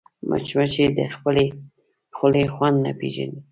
مچمچۍ 0.29 0.85
د 0.97 0.99
خپلې 1.15 1.45
خولې 2.15 2.43
خوند 2.53 2.77
نه 2.85 2.91
پېژني 2.99 3.39